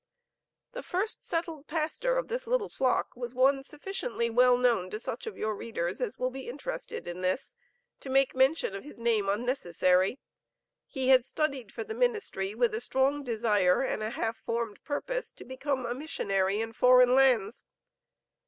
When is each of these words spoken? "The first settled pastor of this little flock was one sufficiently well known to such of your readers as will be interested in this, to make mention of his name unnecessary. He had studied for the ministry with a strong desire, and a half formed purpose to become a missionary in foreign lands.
"The 0.71 0.81
first 0.81 1.23
settled 1.23 1.67
pastor 1.67 2.17
of 2.17 2.27
this 2.27 2.47
little 2.47 2.69
flock 2.69 3.15
was 3.15 3.35
one 3.35 3.61
sufficiently 3.61 4.31
well 4.31 4.57
known 4.57 4.89
to 4.89 4.99
such 4.99 5.27
of 5.27 5.37
your 5.37 5.55
readers 5.55 6.01
as 6.01 6.17
will 6.17 6.31
be 6.31 6.49
interested 6.49 7.05
in 7.05 7.21
this, 7.21 7.53
to 7.99 8.09
make 8.09 8.33
mention 8.33 8.75
of 8.75 8.83
his 8.83 8.97
name 8.97 9.29
unnecessary. 9.29 10.19
He 10.87 11.09
had 11.09 11.23
studied 11.23 11.71
for 11.71 11.83
the 11.83 11.93
ministry 11.93 12.55
with 12.55 12.73
a 12.73 12.81
strong 12.81 13.21
desire, 13.23 13.83
and 13.83 14.01
a 14.01 14.09
half 14.09 14.37
formed 14.37 14.83
purpose 14.83 15.35
to 15.35 15.45
become 15.45 15.85
a 15.85 15.93
missionary 15.93 16.61
in 16.61 16.73
foreign 16.73 17.13
lands. 17.13 17.63